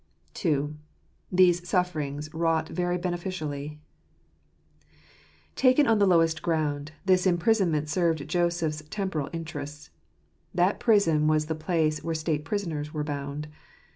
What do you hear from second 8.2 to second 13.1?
Joseph's temporal interests. That prison was the place where state prisoners were